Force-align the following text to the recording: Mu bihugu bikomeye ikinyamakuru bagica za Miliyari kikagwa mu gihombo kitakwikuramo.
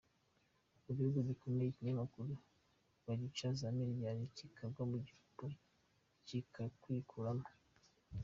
Mu 0.83 0.91
bihugu 0.97 1.19
bikomeye 1.29 1.67
ikinyamakuru 1.69 2.31
bagica 3.05 3.47
za 3.59 3.67
Miliyari 3.77 4.21
kikagwa 4.37 4.83
mu 4.91 4.97
gihombo 5.05 5.45
kitakwikuramo. 6.27 7.47